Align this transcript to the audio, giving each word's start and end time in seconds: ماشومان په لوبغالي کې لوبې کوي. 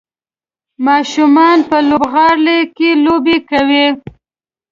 ماشومان 0.87 1.57
په 1.69 1.77
لوبغالي 1.89 2.59
کې 2.75 2.89
لوبې 3.05 3.37
کوي. 3.49 3.87